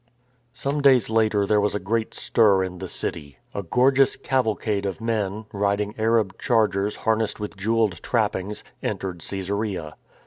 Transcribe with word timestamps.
Some 0.51 0.81
days 0.81 1.11
later 1.11 1.45
there 1.45 1.61
was 1.61 1.75
a 1.75 1.79
great 1.79 2.15
stir 2.15 2.63
in 2.63 2.79
the 2.79 2.87
city. 2.87 3.37
A 3.53 3.61
gorgeous 3.61 4.15
cavalcade 4.15 4.83
of 4.83 4.99
men, 4.99 5.45
riding 5.53 5.93
Arab 5.95 6.39
chargers 6.39 6.95
harnessed 7.05 7.39
with 7.39 7.55
jewelled 7.55 8.01
trappings, 8.01 8.63
entered 8.81 9.19
Caesarea. 9.19 9.93